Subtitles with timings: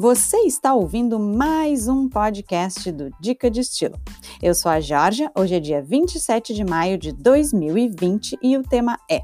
[0.00, 3.98] Você está ouvindo mais um podcast do Dica de Estilo.
[4.40, 8.96] Eu sou a Georgia, hoje é dia 27 de maio de 2020 e o tema
[9.10, 9.22] é: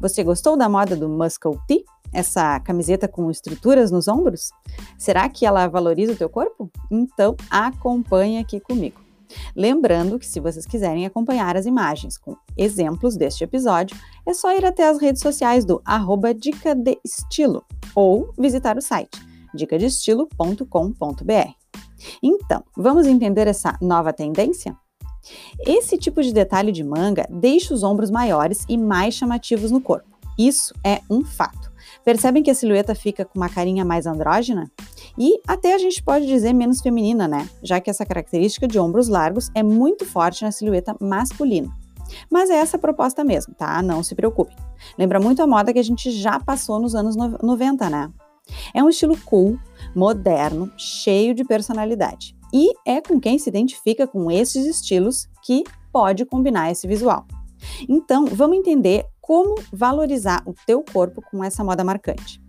[0.00, 1.84] Você gostou da moda do Muscle Tee?
[2.12, 4.50] Essa camiseta com estruturas nos ombros?
[4.98, 6.72] Será que ela valoriza o teu corpo?
[6.90, 9.00] Então acompanhe aqui comigo.
[9.54, 13.96] Lembrando que se vocês quiserem acompanhar as imagens com exemplos deste episódio,
[14.26, 18.82] é só ir até as redes sociais do arroba Dica de Estilo ou visitar o
[18.82, 21.50] site dicadestilo.com.br.
[22.22, 24.76] Então, vamos entender essa nova tendência?
[25.66, 30.16] Esse tipo de detalhe de manga deixa os ombros maiores e mais chamativos no corpo.
[30.38, 31.72] Isso é um fato.
[32.04, 34.70] Percebem que a silhueta fica com uma carinha mais andrógena?
[35.18, 37.48] E até a gente pode dizer menos feminina, né?
[37.62, 41.68] Já que essa característica de ombros largos é muito forte na silhueta masculina.
[42.30, 43.82] Mas é essa a proposta mesmo, tá?
[43.82, 44.56] Não se preocupem.
[44.98, 48.12] Lembra muito a moda que a gente já passou nos anos 90, né?
[48.74, 49.58] É um estilo cool,
[49.94, 52.36] moderno, cheio de personalidade.
[52.52, 57.26] E é com quem se identifica com esses estilos que pode combinar esse visual.
[57.88, 62.40] Então, vamos entender como valorizar o teu corpo com essa moda marcante.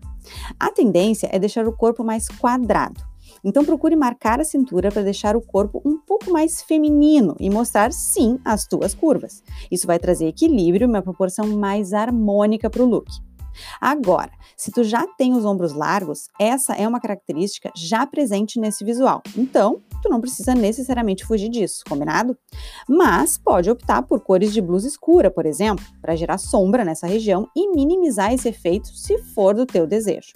[0.59, 3.02] A tendência é deixar o corpo mais quadrado.
[3.44, 7.92] Então procure marcar a cintura para deixar o corpo um pouco mais feminino e mostrar
[7.92, 9.44] sim as tuas curvas.
[9.72, 13.09] Isso vai trazer equilíbrio e uma proporção mais harmônica para o look.
[13.80, 18.83] Agora, se tu já tem os ombros largos, essa é uma característica já presente nesse
[18.83, 19.22] visual.
[19.36, 22.38] Então, tu não precisa necessariamente fugir disso, combinado?
[22.88, 27.47] Mas pode optar por cores de blusa escura, por exemplo, para gerar sombra nessa região
[27.55, 30.33] e minimizar esse efeito se for do teu desejo.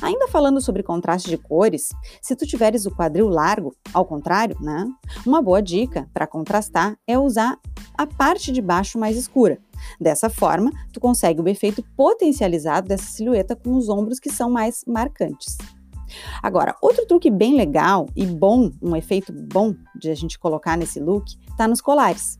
[0.00, 1.88] Ainda falando sobre contraste de cores,
[2.20, 4.86] se tu tiveres o quadril largo, ao contrário, né?
[5.26, 7.58] Uma boa dica para contrastar é usar
[7.96, 9.58] a parte de baixo mais escura.
[10.00, 14.84] Dessa forma, tu consegue o efeito potencializado dessa silhueta com os ombros que são mais
[14.86, 15.56] marcantes.
[16.42, 21.00] Agora, outro truque bem legal e bom, um efeito bom de a gente colocar nesse
[21.00, 22.38] look, está nos colares.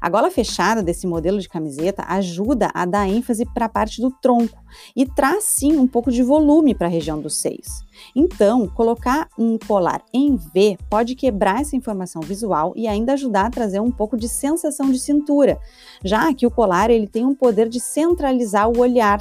[0.00, 4.10] A gola fechada desse modelo de camiseta ajuda a dar ênfase para a parte do
[4.10, 4.58] tronco
[4.94, 7.84] e traz sim um pouco de volume para a região dos seios.
[8.14, 13.50] Então, colocar um colar em V pode quebrar essa informação visual e ainda ajudar a
[13.50, 15.58] trazer um pouco de sensação de cintura,
[16.04, 19.20] já que o colar ele tem um poder de centralizar o olhar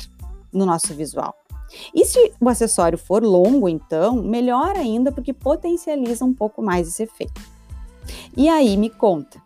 [0.52, 1.34] no nosso visual.
[1.94, 7.04] E se o acessório for longo, então, melhor ainda porque potencializa um pouco mais esse
[7.04, 7.42] efeito.
[8.36, 9.42] E aí, me conta,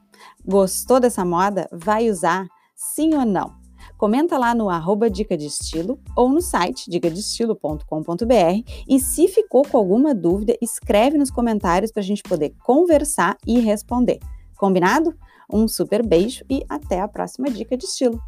[0.46, 1.68] gostou dessa moda?
[1.72, 2.48] Vai usar?
[2.76, 3.62] Sim ou não?
[3.98, 9.78] Comenta lá no arroba Dica de Estilo ou no site dicadestilo.com.br e se ficou com
[9.78, 14.20] alguma dúvida, escreve nos comentários para a gente poder conversar e responder.
[14.58, 15.16] Combinado?
[15.52, 18.20] Um super beijo e até a próxima Dica de Estilo.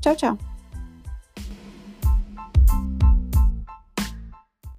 [0.00, 0.59] Tchau, tchau!